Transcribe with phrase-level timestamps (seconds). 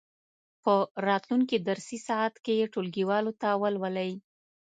[0.63, 0.73] په
[1.07, 4.11] راتلونکې درسي ساعت کې یې ټولګیوالو ته ولولئ.